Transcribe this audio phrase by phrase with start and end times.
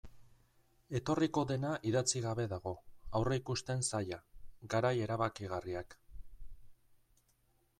[0.99, 2.73] Etorriko dena idatzi gabe dago,
[3.19, 4.19] aurreikusten zaila,
[4.75, 5.97] garai erabakigarriak...